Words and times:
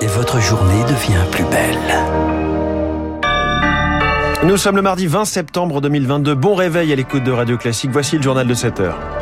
et 0.00 0.06
votre 0.06 0.40
journée 0.40 0.82
devient 0.84 1.24
plus 1.30 1.44
belle. 1.44 1.78
Nous 4.44 4.56
sommes 4.56 4.76
le 4.76 4.82
mardi 4.82 5.06
20 5.06 5.24
septembre 5.24 5.80
2022. 5.80 6.34
Bon 6.34 6.54
réveil 6.54 6.92
à 6.92 6.96
l'écoute 6.96 7.24
de 7.24 7.32
Radio 7.32 7.58
Classique. 7.58 7.90
Voici 7.92 8.16
le 8.16 8.22
journal 8.22 8.46
de 8.46 8.54
7 8.54 8.80
heures. 8.80 9.17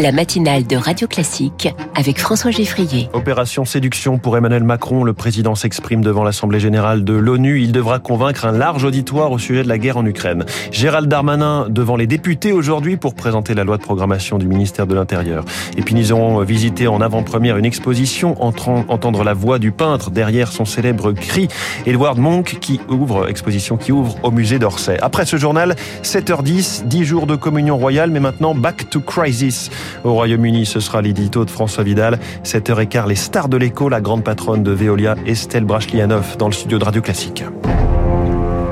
La 0.00 0.12
matinale 0.12 0.64
de 0.64 0.76
Radio 0.76 1.08
Classique 1.08 1.74
avec 1.96 2.20
François 2.20 2.52
Geffrier. 2.52 3.08
Opération 3.14 3.64
séduction 3.64 4.18
pour 4.18 4.36
Emmanuel 4.36 4.62
Macron. 4.62 5.02
Le 5.02 5.12
président 5.12 5.56
s'exprime 5.56 6.04
devant 6.04 6.22
l'Assemblée 6.22 6.60
générale 6.60 7.02
de 7.02 7.14
l'ONU. 7.14 7.60
Il 7.60 7.72
devra 7.72 7.98
convaincre 7.98 8.44
un 8.44 8.52
large 8.52 8.84
auditoire 8.84 9.32
au 9.32 9.38
sujet 9.40 9.64
de 9.64 9.68
la 9.68 9.76
guerre 9.76 9.96
en 9.96 10.06
Ukraine. 10.06 10.44
Gérald 10.70 11.08
Darmanin 11.08 11.66
devant 11.68 11.96
les 11.96 12.06
députés 12.06 12.52
aujourd'hui 12.52 12.96
pour 12.96 13.14
présenter 13.14 13.54
la 13.54 13.64
loi 13.64 13.76
de 13.76 13.82
programmation 13.82 14.38
du 14.38 14.46
ministère 14.46 14.86
de 14.86 14.94
l'Intérieur. 14.94 15.44
Et 15.76 15.82
puis 15.82 15.96
nous 15.96 16.12
aurons 16.12 16.44
visité 16.44 16.86
en 16.86 17.00
avant-première 17.00 17.56
une 17.56 17.64
exposition 17.64 18.40
entendre 18.40 19.24
la 19.24 19.34
voix 19.34 19.58
du 19.58 19.72
peintre 19.72 20.12
derrière 20.12 20.52
son 20.52 20.64
célèbre 20.64 21.10
cri. 21.10 21.48
Edward 21.86 22.18
Monk 22.18 22.58
qui 22.60 22.80
ouvre, 22.88 23.28
exposition 23.28 23.76
qui 23.76 23.90
ouvre 23.90 24.14
au 24.22 24.30
musée 24.30 24.60
d'Orsay. 24.60 24.96
Après 25.02 25.26
ce 25.26 25.38
journal, 25.38 25.74
7h10, 26.04 26.86
10 26.86 27.04
jours 27.04 27.26
de 27.26 27.34
communion 27.34 27.76
royale, 27.76 28.12
mais 28.12 28.20
maintenant 28.20 28.54
back 28.54 28.88
to 28.90 29.00
crisis. 29.00 29.70
Au 30.04 30.12
Royaume-Uni, 30.12 30.66
ce 30.66 30.80
sera 30.80 31.02
l'édito 31.02 31.44
de 31.44 31.50
François 31.50 31.84
Vidal. 31.84 32.18
7h15, 32.44 33.08
les 33.08 33.14
stars 33.14 33.48
de 33.48 33.56
l'écho, 33.56 33.88
la 33.88 34.00
grande 34.00 34.24
patronne 34.24 34.62
de 34.62 34.72
Veolia, 34.72 35.16
Estelle 35.26 35.64
Brachlianoff, 35.64 36.36
dans 36.36 36.48
le 36.48 36.52
studio 36.52 36.78
de 36.78 36.84
Radio 36.84 37.02
Classique. 37.02 37.44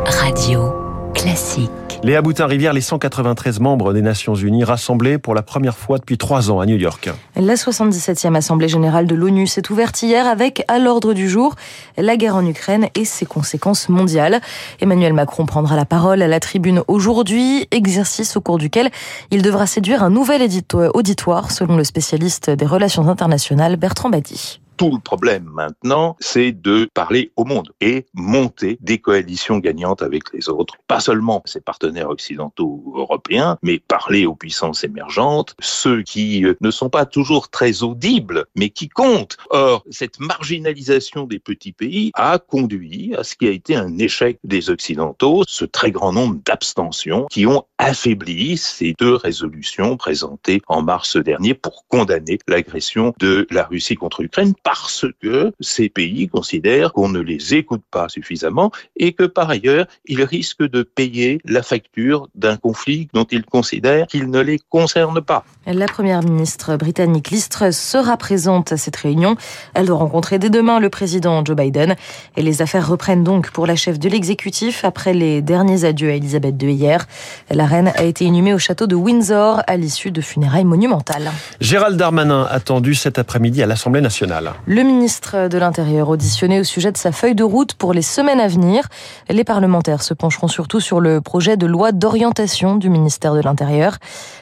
Radio 0.06 0.72
Classique. 1.14 1.85
Léa 2.02 2.22
Boutin-Rivière, 2.22 2.72
les 2.72 2.82
193 2.82 3.58
membres 3.58 3.92
des 3.92 4.02
Nations 4.02 4.34
Unies 4.34 4.64
rassemblés 4.64 5.18
pour 5.18 5.34
la 5.34 5.42
première 5.42 5.76
fois 5.76 5.98
depuis 5.98 6.18
trois 6.18 6.50
ans 6.50 6.60
à 6.60 6.66
New 6.66 6.76
York. 6.76 7.10
La 7.34 7.54
77e 7.54 8.34
Assemblée 8.34 8.68
générale 8.68 9.06
de 9.06 9.14
l'ONU 9.14 9.46
s'est 9.46 9.70
ouverte 9.70 10.02
hier 10.02 10.26
avec, 10.26 10.62
à 10.68 10.78
l'ordre 10.78 11.14
du 11.14 11.28
jour, 11.28 11.54
la 11.96 12.16
guerre 12.16 12.36
en 12.36 12.46
Ukraine 12.46 12.88
et 12.94 13.04
ses 13.04 13.26
conséquences 13.26 13.88
mondiales. 13.88 14.40
Emmanuel 14.80 15.14
Macron 15.14 15.46
prendra 15.46 15.74
la 15.74 15.86
parole 15.86 16.22
à 16.22 16.28
la 16.28 16.38
tribune 16.38 16.82
aujourd'hui, 16.86 17.66
exercice 17.70 18.36
au 18.36 18.40
cours 18.40 18.58
duquel 18.58 18.90
il 19.30 19.42
devra 19.42 19.66
séduire 19.66 20.02
un 20.02 20.10
nouvel 20.10 20.46
auditoire, 20.94 21.50
selon 21.50 21.76
le 21.76 21.84
spécialiste 21.84 22.50
des 22.50 22.66
relations 22.66 23.08
internationales 23.08 23.76
Bertrand 23.76 24.10
Badi. 24.10 24.60
Tout 24.76 24.90
le 24.90 25.00
problème 25.00 25.44
maintenant, 25.54 26.16
c'est 26.20 26.52
de 26.52 26.88
parler 26.92 27.32
au 27.36 27.44
monde 27.44 27.72
et 27.80 28.06
monter 28.12 28.76
des 28.82 28.98
coalitions 28.98 29.58
gagnantes 29.58 30.02
avec 30.02 30.32
les 30.34 30.50
autres. 30.50 30.74
Pas 30.86 31.00
seulement 31.00 31.42
ses 31.46 31.62
partenaires 31.62 32.10
occidentaux 32.10 32.82
ou 32.84 32.98
européens, 32.98 33.56
mais 33.62 33.78
parler 33.78 34.26
aux 34.26 34.34
puissances 34.34 34.84
émergentes, 34.84 35.54
ceux 35.60 36.02
qui 36.02 36.44
euh, 36.44 36.54
ne 36.60 36.70
sont 36.70 36.90
pas 36.90 37.06
toujours 37.06 37.48
très 37.48 37.82
audibles, 37.82 38.44
mais 38.54 38.68
qui 38.68 38.88
comptent. 38.88 39.38
Or, 39.50 39.82
cette 39.90 40.20
marginalisation 40.20 41.24
des 41.24 41.38
petits 41.38 41.72
pays 41.72 42.10
a 42.14 42.38
conduit 42.38 43.14
à 43.16 43.24
ce 43.24 43.34
qui 43.34 43.46
a 43.46 43.52
été 43.52 43.76
un 43.76 43.96
échec 43.98 44.38
des 44.44 44.68
Occidentaux, 44.68 45.42
ce 45.46 45.64
très 45.64 45.90
grand 45.90 46.12
nombre 46.12 46.38
d'abstentions 46.44 47.26
qui 47.30 47.46
ont 47.46 47.64
affaibli 47.78 48.58
ces 48.58 48.94
deux 48.98 49.14
résolutions 49.14 49.96
présentées 49.96 50.60
en 50.66 50.82
mars 50.82 51.16
dernier 51.16 51.54
pour 51.54 51.86
condamner 51.88 52.38
l'agression 52.46 53.14
de 53.18 53.46
la 53.50 53.64
Russie 53.64 53.94
contre 53.94 54.22
l'Ukraine 54.22 54.54
parce 54.66 55.06
que 55.22 55.52
ces 55.60 55.88
pays 55.88 56.26
considèrent 56.26 56.92
qu'on 56.92 57.08
ne 57.08 57.20
les 57.20 57.54
écoute 57.54 57.84
pas 57.88 58.08
suffisamment 58.08 58.72
et 58.96 59.12
que 59.12 59.22
par 59.22 59.48
ailleurs, 59.48 59.86
ils 60.06 60.24
risquent 60.24 60.68
de 60.68 60.82
payer 60.82 61.40
la 61.44 61.62
facture 61.62 62.26
d'un 62.34 62.56
conflit 62.56 63.06
dont 63.14 63.26
ils 63.30 63.44
considèrent 63.44 64.08
qu'il 64.08 64.28
ne 64.28 64.40
les 64.40 64.58
concerne 64.68 65.20
pas. 65.20 65.44
La 65.66 65.86
première 65.86 66.20
ministre 66.20 66.76
britannique 66.76 67.30
Liz 67.30 67.48
Truss 67.48 67.76
sera 67.76 68.16
présente 68.16 68.72
à 68.72 68.76
cette 68.76 68.96
réunion. 68.96 69.36
Elle 69.74 69.86
doit 69.86 69.98
rencontrer 69.98 70.40
dès 70.40 70.50
demain 70.50 70.80
le 70.80 70.90
président 70.90 71.44
Joe 71.44 71.56
Biden. 71.56 71.94
Et 72.36 72.42
les 72.42 72.60
affaires 72.60 72.88
reprennent 72.88 73.22
donc 73.22 73.52
pour 73.52 73.68
la 73.68 73.76
chef 73.76 74.00
de 74.00 74.08
l'exécutif 74.08 74.84
après 74.84 75.14
les 75.14 75.42
derniers 75.42 75.84
adieux 75.84 76.10
à 76.10 76.14
Elisabeth 76.14 76.60
II 76.60 76.72
hier. 76.72 77.06
La 77.50 77.66
reine 77.66 77.92
a 77.94 78.02
été 78.02 78.24
inhumée 78.24 78.52
au 78.52 78.58
château 78.58 78.88
de 78.88 78.96
Windsor 78.96 79.62
à 79.68 79.76
l'issue 79.76 80.10
de 80.10 80.20
funérailles 80.20 80.64
monumentales. 80.64 81.30
Gérald 81.60 81.96
Darmanin 81.96 82.48
attendu 82.50 82.96
cet 82.96 83.20
après-midi 83.20 83.62
à 83.62 83.66
l'Assemblée 83.66 84.00
nationale. 84.00 84.55
Le 84.64 84.82
ministre 84.82 85.48
de 85.48 85.58
l'Intérieur 85.58 86.08
auditionné 86.08 86.58
au 86.60 86.64
sujet 86.64 86.90
de 86.90 86.96
sa 86.96 87.12
feuille 87.12 87.34
de 87.34 87.44
route 87.44 87.74
pour 87.74 87.92
les 87.92 88.02
semaines 88.02 88.40
à 88.40 88.48
venir. 88.48 88.88
Les 89.28 89.44
parlementaires 89.44 90.02
se 90.02 90.14
pencheront 90.14 90.48
surtout 90.48 90.80
sur 90.80 91.00
le 91.00 91.20
projet 91.20 91.56
de 91.56 91.66
loi 91.66 91.92
d'orientation 91.92 92.76
du 92.76 92.88
ministère 92.88 93.34
de 93.34 93.40
l'Intérieur. 93.40 93.98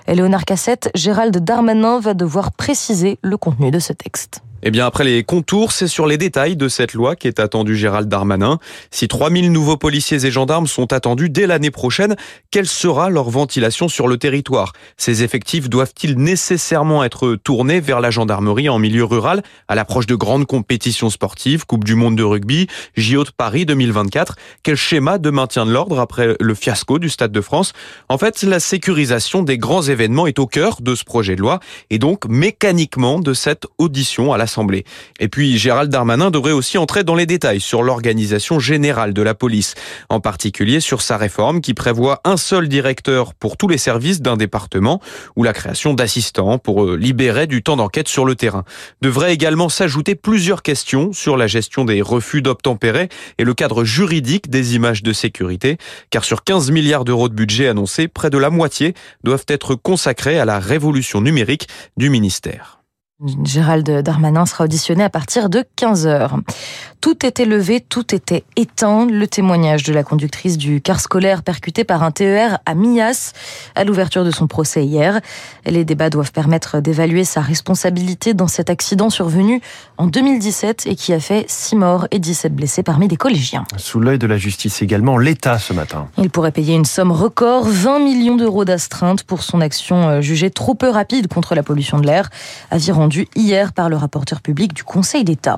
Léonard 0.07 0.45
Cassette, 0.45 0.91
Gérald 0.95 1.37
Darmanin 1.37 1.99
va 2.01 2.15
devoir 2.15 2.53
préciser 2.53 3.19
le 3.23 3.37
contenu 3.37 3.71
de 3.71 3.79
ce 3.79 3.93
texte. 3.93 4.43
Eh 4.67 4.71
bien, 4.71 4.87
après 4.87 5.05
les 5.05 5.25
contours, 5.25 5.73
c'est 5.73 5.89
sur 5.89 6.07
les 6.07 6.17
détails 6.17 6.57
de 6.57 6.69
cette 6.69 6.95
loi 6.95 7.17
qu'est 7.17 7.39
attendu 7.39 7.77
Gérald 7.77 8.09
Darmanin. 8.09 8.59
Si 8.91 9.09
3000 9.09 9.53
nouveaux 9.53 9.77
policiers 9.77 10.25
et 10.25 10.31
gendarmes 10.31 10.67
sont 10.67 10.95
attendus 10.95 11.29
dès 11.29 11.47
l'année 11.47 11.71
prochaine, 11.71 12.17
quelle 12.51 12.67
sera 12.67 13.11
leur 13.11 13.29
ventilation 13.29 13.89
sur 13.89 14.09
le 14.09 14.17
territoire? 14.17 14.73
Ces 14.97 15.23
effectifs 15.23 15.69
doivent-ils 15.69 16.17
nécessairement 16.17 17.05
être 17.05 17.35
tournés 17.35 17.79
vers 17.81 18.01
la 18.01 18.11
gendarmerie 18.11 18.71
en 18.71 18.79
milieu 18.79 19.05
rural 19.05 19.43
à 19.69 19.75
l'approche 19.75 20.07
de 20.07 20.15
grandes 20.15 20.47
compétitions 20.47 21.11
sportives, 21.11 21.67
Coupe 21.67 21.85
du 21.85 21.95
monde 21.95 22.17
de 22.17 22.23
rugby, 22.23 22.67
JO 22.97 23.25
de 23.25 23.31
Paris 23.37 23.67
2024 23.67 24.35
Quel 24.63 24.77
schéma 24.77 25.19
de 25.19 25.29
maintien 25.29 25.67
de 25.67 25.73
l'ordre 25.73 26.01
après 26.01 26.37
le 26.41 26.55
fiasco 26.55 26.99
du 26.99 27.11
Stade 27.11 27.33
de 27.33 27.43
France? 27.43 27.75
En 28.09 28.17
fait, 28.17 28.43
la 28.43 28.61
sécurisation 28.61 29.43
des 29.43 29.59
grands 29.59 29.83
événements 29.83 30.27
est 30.27 30.39
au 30.39 30.47
cœur 30.47 30.81
de 30.81 30.95
ce 30.95 31.05
projet 31.05 31.37
de 31.37 31.43
loi 31.43 31.61
et 31.91 31.99
donc 31.99 32.25
mécaniquement 32.31 33.21
de 33.21 33.35
cette 33.35 33.67
audition 33.77 34.33
à 34.33 34.39
la 34.39 34.47
et 35.21 35.29
puis 35.29 35.59
Gérald 35.59 35.91
Darmanin 35.91 36.31
devrait 36.31 36.53
aussi 36.53 36.79
entrer 36.79 37.05
dans 37.05 37.15
les 37.15 37.27
détails 37.27 37.61
sur 37.61 37.83
l'organisation 37.83 38.59
générale 38.59 39.13
de 39.13 39.23
la 39.23 39.35
police, 39.35 39.75
en 40.09 40.21
particulier 40.21 40.81
sur 40.81 41.03
sa 41.03 41.17
réforme 41.17 41.61
qui 41.61 41.75
prévoit 41.75 42.21
un 42.25 42.37
seul 42.37 42.69
directeur 42.69 43.35
pour 43.35 43.57
tous 43.57 43.69
les 43.69 43.79
services 43.79 44.21
d'un 44.21 44.37
département 44.37 45.01
ou 45.37 45.43
la 45.43 45.53
création 45.53 45.95
d'assistants 45.95 46.59
pour 46.59 46.85
euh, 46.85 46.97
libérer 46.97 47.47
du 47.47 47.63
temps 47.63 47.77
d'enquête 47.77 48.09
sur 48.09 48.25
le 48.25 48.37
terrain. 48.37 48.65
Devrait 49.03 49.33
également 49.33 49.69
s'ajouter 49.69 50.15
plusieurs 50.15 50.63
questions 50.63 51.13
sur 51.13 51.37
la 51.37 51.47
gestion 51.47 51.85
des 51.85 52.03
refus 52.03 52.43
d'obtempérer 52.43 53.09
et 53.39 53.45
le 53.45 53.55
cadre 53.55 53.85
juridique 53.85 54.51
des 54.51 54.75
images 54.75 55.03
de 55.03 55.13
sécurité, 55.13 55.79
car 56.11 56.25
sur 56.25 56.45
15 56.45 56.71
milliards 56.71 57.05
d'euros 57.05 57.29
de 57.29 57.35
budget 57.35 57.69
annoncés, 57.69 58.09
près 58.09 58.31
de 58.31 58.39
la 58.39 58.51
moitié 58.51 58.95
doivent 59.25 59.47
être 59.49 59.75
consacrés 59.75 60.39
à 60.39 60.45
la 60.45 60.59
révolution 60.59 61.21
numérique 61.21 61.69
du 61.97 62.11
ministère. 62.11 62.84
Gérald 63.45 63.89
Darmanin 63.89 64.45
sera 64.45 64.65
auditionné 64.65 65.05
à 65.05 65.09
partir 65.09 65.49
de 65.49 65.65
15h. 65.79 66.41
Tout 67.01 67.25
était 67.25 67.45
levé, 67.45 67.81
tout 67.81 68.13
était 68.13 68.43
éteint. 68.57 69.07
Le 69.07 69.29
témoignage 69.29 69.85
de 69.85 69.93
la 69.93 70.03
conductrice 70.03 70.59
du 70.59 70.81
car 70.81 70.99
scolaire 70.99 71.45
percuté 71.45 71.85
par 71.85 72.03
un 72.03 72.11
TER 72.11 72.59
à 72.67 72.75
Mias 72.75 73.33
à 73.77 73.85
l'ouverture 73.85 74.25
de 74.25 74.33
son 74.33 74.49
procès 74.49 74.85
hier. 74.85 75.21
Les 75.65 75.85
débats 75.85 76.11
doivent 76.11 76.33
permettre 76.33 76.81
d'évaluer 76.81 77.23
sa 77.23 77.41
responsabilité 77.41 78.35
dans 78.35 78.49
cet 78.49 78.69
accident 78.69 79.11
survenu 79.11 79.61
en 79.97 80.07
2017 80.07 80.87
et 80.87 80.97
qui 80.97 81.13
a 81.13 81.21
fait 81.21 81.45
6 81.47 81.77
morts 81.77 82.09
et 82.11 82.19
17 82.19 82.53
blessés 82.53 82.83
parmi 82.83 83.07
des 83.07 83.17
collégiens. 83.17 83.65
Sous 83.77 84.01
l'œil 84.01 84.19
de 84.19 84.27
la 84.27 84.39
justice 84.39 84.83
également, 84.83 85.19
l'État 85.19 85.61
ce 85.61 85.73
matin. 85.73 86.09
Il 86.19 86.31
pourrait 86.31 86.53
payer 86.53 86.75
une 86.75 86.85
somme 86.85 87.13
record, 87.13 87.65
20 87.65 88.01
millions 88.01 88.37
d'euros 88.37 88.65
d'astreinte 88.65 89.23
pour 89.23 89.45
son 89.45 89.61
action 89.61 90.09
euh, 90.09 90.21
jugée 90.21 90.51
trop 90.51 90.75
peu 90.75 90.89
rapide 90.89 91.29
contre 91.29 91.55
la 91.55 91.63
pollution 91.63 92.01
de 92.01 92.07
l'air, 92.07 92.31
hier 93.35 93.73
par 93.73 93.89
le 93.89 93.97
rapporteur 93.97 94.41
public 94.41 94.75
du 94.75 94.85
Conseil 94.85 95.25
d'État. 95.25 95.57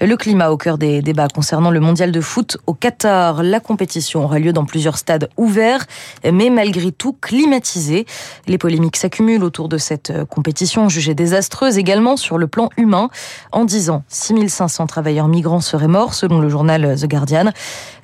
Le 0.00 0.16
climat 0.16 0.50
au 0.50 0.56
cœur 0.56 0.78
des 0.78 1.02
débats 1.02 1.28
concernant 1.28 1.70
le 1.70 1.80
mondial 1.80 2.10
de 2.10 2.20
foot 2.20 2.56
au 2.66 2.74
Qatar. 2.74 3.42
La 3.42 3.60
compétition 3.60 4.24
aura 4.24 4.38
lieu 4.38 4.52
dans 4.52 4.64
plusieurs 4.64 4.96
stades 4.96 5.28
ouverts, 5.36 5.84
mais 6.24 6.48
malgré 6.48 6.90
tout 6.90 7.12
climatisés. 7.12 8.06
Les 8.46 8.58
polémiques 8.58 8.96
s'accumulent 8.96 9.44
autour 9.44 9.68
de 9.68 9.78
cette 9.78 10.24
compétition 10.24 10.88
jugée 10.88 11.14
désastreuse 11.14 11.76
également 11.76 12.16
sur 12.16 12.38
le 12.38 12.46
plan 12.46 12.70
humain. 12.76 13.10
En 13.52 13.64
10 13.64 13.90
ans, 13.90 14.04
6500 14.08 14.86
travailleurs 14.86 15.28
migrants 15.28 15.60
seraient 15.60 15.88
morts 15.88 16.14
selon 16.14 16.40
le 16.40 16.48
journal 16.48 16.96
The 16.98 17.06
Guardian. 17.06 17.50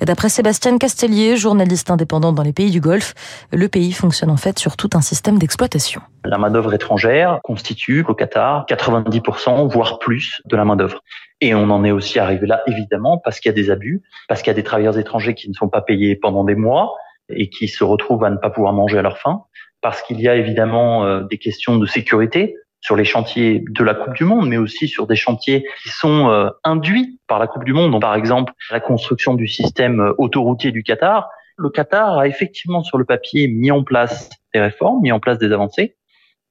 D'après 0.00 0.28
Sébastien 0.28 0.76
Castellier, 0.78 1.36
journaliste 1.36 1.90
indépendant 1.90 2.32
dans 2.32 2.42
les 2.42 2.52
pays 2.52 2.70
du 2.70 2.80
Golfe, 2.80 3.14
le 3.52 3.68
pays 3.68 3.92
fonctionne 3.92 4.30
en 4.30 4.36
fait 4.36 4.58
sur 4.58 4.76
tout 4.76 4.90
un 4.94 5.00
système 5.00 5.38
d'exploitation. 5.38 6.02
La 6.24 6.38
main-d'œuvre 6.38 6.74
étrangère 6.74 7.38
constitue 7.44 8.04
au 8.08 8.14
Qatar 8.14 8.66
90% 8.76 9.68
voire 9.68 9.98
plus 9.98 10.40
de 10.44 10.56
la 10.56 10.64
main-d'œuvre. 10.64 11.02
Et 11.40 11.54
on 11.54 11.70
en 11.70 11.84
est 11.84 11.90
aussi 11.90 12.18
arrivé 12.18 12.46
là, 12.46 12.62
évidemment, 12.66 13.18
parce 13.18 13.40
qu'il 13.40 13.50
y 13.50 13.54
a 13.54 13.56
des 13.56 13.70
abus, 13.70 14.02
parce 14.28 14.42
qu'il 14.42 14.50
y 14.50 14.54
a 14.54 14.54
des 14.54 14.64
travailleurs 14.64 14.98
étrangers 14.98 15.34
qui 15.34 15.48
ne 15.48 15.54
sont 15.54 15.68
pas 15.68 15.82
payés 15.82 16.16
pendant 16.16 16.44
des 16.44 16.54
mois 16.54 16.94
et 17.28 17.48
qui 17.48 17.68
se 17.68 17.84
retrouvent 17.84 18.24
à 18.24 18.30
ne 18.30 18.36
pas 18.36 18.50
pouvoir 18.50 18.72
manger 18.72 18.98
à 18.98 19.02
leur 19.02 19.18
faim, 19.18 19.42
parce 19.82 20.02
qu'il 20.02 20.20
y 20.20 20.28
a 20.28 20.36
évidemment 20.36 21.04
euh, 21.04 21.22
des 21.22 21.38
questions 21.38 21.76
de 21.76 21.86
sécurité 21.86 22.56
sur 22.80 22.96
les 22.96 23.04
chantiers 23.04 23.64
de 23.68 23.84
la 23.84 23.94
Coupe 23.94 24.14
du 24.14 24.24
Monde, 24.24 24.48
mais 24.48 24.58
aussi 24.58 24.86
sur 24.86 25.06
des 25.06 25.16
chantiers 25.16 25.66
qui 25.82 25.88
sont 25.88 26.28
euh, 26.28 26.50
induits 26.62 27.18
par 27.26 27.38
la 27.38 27.46
Coupe 27.46 27.64
du 27.64 27.72
Monde. 27.72 28.00
Par 28.00 28.14
exemple, 28.14 28.52
la 28.70 28.80
construction 28.80 29.34
du 29.34 29.48
système 29.48 30.00
euh, 30.00 30.12
autoroutier 30.18 30.70
du 30.70 30.82
Qatar. 30.82 31.28
Le 31.58 31.70
Qatar 31.70 32.18
a 32.18 32.28
effectivement 32.28 32.82
sur 32.82 32.98
le 32.98 33.04
papier 33.04 33.48
mis 33.48 33.70
en 33.70 33.82
place 33.82 34.30
des 34.54 34.60
réformes, 34.60 35.00
mis 35.00 35.10
en 35.10 35.20
place 35.20 35.38
des 35.38 35.52
avancées, 35.52 35.96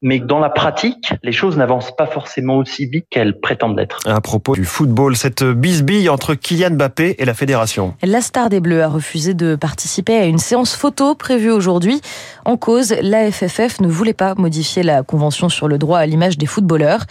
mais 0.06 0.20
dans 0.20 0.38
la 0.38 0.50
pratique, 0.50 1.16
les 1.24 1.32
choses 1.32 1.58
n'avancent 1.58 1.96
pas 1.96 2.06
forcément 2.06 2.58
aussi 2.58 2.86
vite 2.86 3.08
qu'elles 3.10 3.40
prétendent 3.40 3.76
l'être. 3.76 4.02
À 4.06 4.22
propos 4.22 4.54
du 4.54 4.64
football, 4.64 5.16
cette 5.16 5.44
bisbille 5.44 6.10
entre 6.10 6.36
Kylian 6.36 6.76
Mbappé 6.76 7.16
et 7.18 7.26
la 7.26 7.34
fédération. 7.34 7.96
La 8.04 8.22
star 8.22 8.50
des 8.50 8.60
Bleus 8.60 8.84
a 8.84 8.88
refusé 8.88 9.34
de 9.34 9.56
participer 9.56 10.16
à 10.16 10.26
une 10.26 10.38
séance 10.38 10.76
photo 10.76 11.16
prévue 11.16 11.50
aujourd'hui. 11.50 12.02
En 12.46 12.56
cause, 12.56 12.94
la 13.02 13.32
FFF 13.32 13.82
ne 13.82 13.88
voulait 13.88 14.14
pas 14.14 14.36
modifier 14.36 14.84
la 14.84 15.02
convention 15.02 15.50
sur 15.50 15.68
le 15.68 15.80
droit 15.80 15.98
à 15.98 16.06
l'image 16.06 16.38
des 16.38 16.46
footballeurs. 16.46 17.06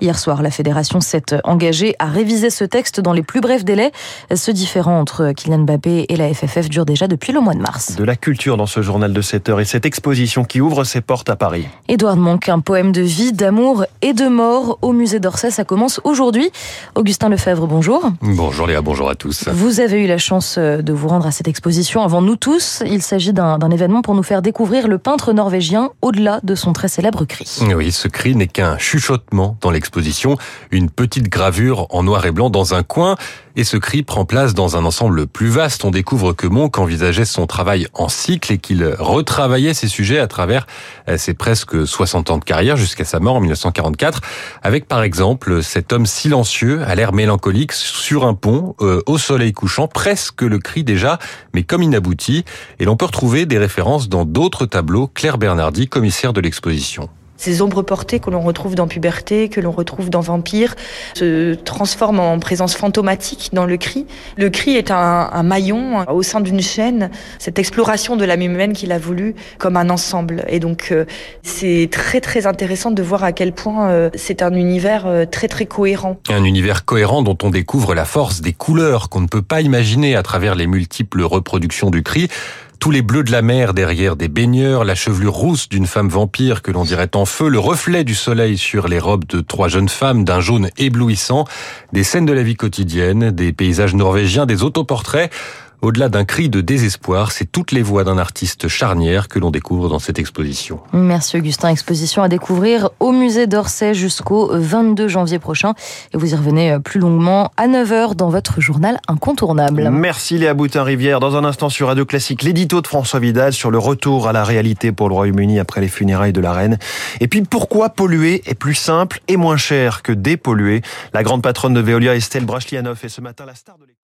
Hier 0.00 0.18
soir, 0.18 0.40
la 0.40 0.50
fédération 0.50 1.02
s'est 1.02 1.34
engagée 1.44 1.96
à 1.98 2.06
réviser 2.06 2.48
ce 2.48 2.64
texte 2.64 2.98
dans 2.98 3.12
les 3.12 3.22
plus 3.22 3.42
brefs 3.42 3.66
délais. 3.66 3.92
Ce 4.34 4.50
différend 4.50 4.98
entre 4.98 5.32
Kylian 5.32 5.58
Mbappé 5.58 6.06
et 6.08 6.16
la 6.16 6.32
FFF 6.32 6.70
dure 6.70 6.86
déjà 6.86 7.08
depuis 7.08 7.34
le 7.34 7.40
mois 7.40 7.52
de 7.52 7.60
mars. 7.60 7.96
De 7.96 8.04
la 8.04 8.16
culture 8.16 8.56
dans 8.56 8.64
ce 8.64 8.80
journal 8.80 9.12
de 9.12 9.20
7 9.20 9.50
heures 9.50 9.60
et 9.60 9.66
cette 9.66 9.84
exposition 9.84 10.44
qui 10.44 10.62
ouvre 10.62 10.84
ses 10.84 11.02
portes 11.02 11.28
à 11.28 11.36
Paris. 11.36 11.66
Édouard 11.88 12.16
Monk, 12.16 12.37
un 12.46 12.60
poème 12.60 12.92
de 12.92 13.00
vie, 13.00 13.32
d'amour 13.32 13.84
et 14.02 14.12
de 14.12 14.28
mort 14.28 14.78
au 14.82 14.92
musée 14.92 15.18
d'Orsay. 15.18 15.50
Ça 15.50 15.64
commence 15.64 16.00
aujourd'hui. 16.04 16.50
Augustin 16.94 17.28
Lefebvre, 17.28 17.66
bonjour. 17.66 18.10
Bonjour 18.22 18.66
Léa, 18.66 18.80
bonjour 18.80 19.10
à 19.10 19.16
tous. 19.16 19.48
Vous 19.48 19.80
avez 19.80 20.04
eu 20.04 20.06
la 20.06 20.18
chance 20.18 20.58
de 20.58 20.92
vous 20.92 21.08
rendre 21.08 21.26
à 21.26 21.32
cette 21.32 21.48
exposition 21.48 22.02
avant 22.02 22.22
nous 22.22 22.36
tous. 22.36 22.82
Il 22.86 23.02
s'agit 23.02 23.32
d'un 23.32 23.70
événement 23.70 24.02
pour 24.02 24.14
nous 24.14 24.22
faire 24.22 24.42
découvrir 24.42 24.86
le 24.86 24.98
peintre 24.98 25.32
norvégien 25.32 25.90
au-delà 26.02 26.40
de 26.44 26.54
son 26.54 26.72
très 26.72 26.88
célèbre 26.88 27.24
cri. 27.24 27.58
Oui, 27.74 27.90
ce 27.90 28.06
cri 28.06 28.36
n'est 28.36 28.46
qu'un 28.46 28.78
chuchotement 28.78 29.56
dans 29.60 29.70
l'exposition, 29.70 30.36
une 30.70 30.90
petite 30.90 31.28
gravure 31.28 31.86
en 31.90 32.02
noir 32.02 32.24
et 32.26 32.30
blanc 32.30 32.50
dans 32.50 32.74
un 32.74 32.82
coin. 32.82 33.16
Et 33.56 33.64
ce 33.64 33.76
cri 33.76 34.04
prend 34.04 34.24
place 34.24 34.54
dans 34.54 34.76
un 34.76 34.84
ensemble 34.84 35.26
plus 35.26 35.48
vaste. 35.48 35.84
On 35.84 35.90
découvre 35.90 36.32
que 36.32 36.46
Monk 36.46 36.78
envisageait 36.78 37.24
son 37.24 37.48
travail 37.48 37.88
en 37.92 38.08
cycle 38.08 38.52
et 38.52 38.58
qu'il 38.58 38.84
retravaillait 39.00 39.74
ses 39.74 39.88
sujets 39.88 40.20
à 40.20 40.28
travers 40.28 40.68
ses 41.16 41.34
presque 41.34 41.86
60 41.86 42.17
de 42.22 42.44
carrière 42.44 42.76
jusqu'à 42.76 43.04
sa 43.04 43.20
mort 43.20 43.36
en 43.36 43.40
1944, 43.40 44.20
avec 44.62 44.86
par 44.86 45.02
exemple 45.02 45.62
cet 45.62 45.92
homme 45.92 46.06
silencieux 46.06 46.82
à 46.82 46.94
l'air 46.94 47.12
mélancolique 47.12 47.72
sur 47.72 48.26
un 48.26 48.34
pont 48.34 48.74
euh, 48.80 49.02
au 49.06 49.18
soleil 49.18 49.52
couchant, 49.52 49.88
presque 49.88 50.42
le 50.42 50.58
cri 50.58 50.84
déjà, 50.84 51.18
mais 51.54 51.62
comme 51.62 51.82
inabouti. 51.82 52.44
Et 52.78 52.84
l'on 52.84 52.96
peut 52.96 53.06
retrouver 53.06 53.46
des 53.46 53.58
références 53.58 54.08
dans 54.08 54.24
d'autres 54.24 54.66
tableaux. 54.66 55.08
Claire 55.08 55.38
Bernardi, 55.38 55.88
commissaire 55.88 56.32
de 56.32 56.40
l'exposition. 56.40 57.08
Ces 57.38 57.62
ombres 57.62 57.82
portées 57.82 58.20
que 58.20 58.28
l'on 58.28 58.42
retrouve 58.42 58.74
dans 58.74 58.86
Puberté, 58.86 59.48
que 59.48 59.60
l'on 59.60 59.70
retrouve 59.70 60.10
dans 60.10 60.20
Vampire, 60.20 60.74
se 61.14 61.54
transforment 61.54 62.20
en 62.20 62.38
présence 62.38 62.74
fantomatique 62.74 63.50
dans 63.52 63.64
le 63.64 63.76
cri. 63.78 64.06
Le 64.36 64.50
cri 64.50 64.76
est 64.76 64.90
un, 64.90 65.30
un 65.32 65.42
maillon 65.42 66.04
au 66.10 66.22
sein 66.22 66.40
d'une 66.40 66.60
chaîne, 66.60 67.10
cette 67.38 67.58
exploration 67.58 68.16
de 68.16 68.24
l'âme 68.24 68.42
humaine 68.42 68.72
qu'il 68.72 68.92
a 68.92 68.98
voulu 68.98 69.34
comme 69.58 69.76
un 69.76 69.88
ensemble. 69.88 70.44
Et 70.48 70.60
donc 70.60 70.88
euh, 70.90 71.04
c'est 71.42 71.88
très 71.90 72.20
très 72.20 72.46
intéressant 72.46 72.90
de 72.90 73.02
voir 73.02 73.24
à 73.24 73.32
quel 73.32 73.52
point 73.52 73.90
euh, 73.90 74.10
c'est 74.14 74.42
un 74.42 74.52
univers 74.54 75.06
euh, 75.06 75.24
très 75.24 75.48
très 75.48 75.66
cohérent. 75.66 76.18
Un 76.28 76.44
univers 76.44 76.84
cohérent 76.84 77.22
dont 77.22 77.38
on 77.42 77.50
découvre 77.50 77.94
la 77.94 78.04
force 78.04 78.40
des 78.40 78.52
couleurs 78.52 79.08
qu'on 79.08 79.20
ne 79.20 79.26
peut 79.26 79.42
pas 79.42 79.60
imaginer 79.60 80.16
à 80.16 80.22
travers 80.22 80.54
les 80.54 80.66
multiples 80.66 81.22
reproductions 81.22 81.90
du 81.90 82.02
cri 82.02 82.28
tous 82.78 82.90
les 82.90 83.02
bleus 83.02 83.24
de 83.24 83.32
la 83.32 83.42
mer 83.42 83.74
derrière 83.74 84.14
des 84.14 84.28
baigneurs, 84.28 84.84
la 84.84 84.94
chevelure 84.94 85.34
rousse 85.34 85.68
d'une 85.68 85.86
femme 85.86 86.08
vampire 86.08 86.62
que 86.62 86.70
l'on 86.70 86.84
dirait 86.84 87.16
en 87.16 87.24
feu, 87.24 87.48
le 87.48 87.58
reflet 87.58 88.04
du 88.04 88.14
soleil 88.14 88.56
sur 88.56 88.88
les 88.88 88.98
robes 88.98 89.26
de 89.26 89.40
trois 89.40 89.68
jeunes 89.68 89.88
femmes 89.88 90.24
d'un 90.24 90.40
jaune 90.40 90.70
éblouissant, 90.76 91.44
des 91.92 92.04
scènes 92.04 92.26
de 92.26 92.32
la 92.32 92.42
vie 92.42 92.56
quotidienne, 92.56 93.30
des 93.30 93.52
paysages 93.52 93.94
norvégiens, 93.94 94.46
des 94.46 94.62
autoportraits. 94.62 95.32
Au-delà 95.80 96.08
d'un 96.08 96.24
cri 96.24 96.48
de 96.48 96.60
désespoir, 96.60 97.30
c'est 97.30 97.44
toutes 97.44 97.70
les 97.70 97.82
voix 97.82 98.02
d'un 98.02 98.18
artiste 98.18 98.66
charnière 98.66 99.28
que 99.28 99.38
l'on 99.38 99.50
découvre 99.50 99.88
dans 99.88 100.00
cette 100.00 100.18
exposition. 100.18 100.80
Merci 100.92 101.36
Augustin. 101.36 101.68
Exposition 101.68 102.22
à 102.22 102.28
découvrir 102.28 102.90
au 102.98 103.12
musée 103.12 103.46
d'Orsay 103.46 103.94
jusqu'au 103.94 104.50
22 104.52 105.08
janvier 105.08 105.38
prochain. 105.38 105.74
Et 106.12 106.18
vous 106.18 106.32
y 106.32 106.36
revenez 106.36 106.78
plus 106.80 106.98
longuement 106.98 107.52
à 107.56 107.68
9h 107.68 108.14
dans 108.14 108.28
votre 108.28 108.60
journal 108.60 108.98
incontournable. 109.06 109.88
Merci 109.90 110.38
Léa 110.38 110.54
Boutin-Rivière. 110.54 111.20
Dans 111.20 111.36
un 111.36 111.44
instant 111.44 111.68
sur 111.68 111.86
Radio 111.86 112.04
Classique, 112.04 112.42
l'édito 112.42 112.80
de 112.80 112.86
François 112.86 113.20
Vidal 113.20 113.52
sur 113.52 113.70
le 113.70 113.78
retour 113.78 114.28
à 114.28 114.32
la 114.32 114.44
réalité 114.44 114.90
pour 114.90 115.08
le 115.08 115.14
Royaume-Uni 115.14 115.60
après 115.60 115.80
les 115.80 115.88
funérailles 115.88 116.32
de 116.32 116.40
la 116.40 116.52
reine. 116.52 116.78
Et 117.20 117.28
puis 117.28 117.42
pourquoi 117.42 117.90
polluer 117.90 118.42
est 118.46 118.54
plus 118.54 118.74
simple 118.74 119.20
et 119.28 119.36
moins 119.36 119.56
cher 119.56 120.02
que 120.02 120.12
dépolluer? 120.12 120.82
La 121.14 121.22
grande 121.22 121.42
patronne 121.42 121.74
de 121.74 121.80
Veolia, 121.80 122.16
Estelle 122.16 122.44
Brachlianoff, 122.44 123.04
est 123.04 123.08
ce 123.08 123.20
matin 123.20 123.44
la 123.46 123.54
star 123.54 123.76
de 123.78 123.88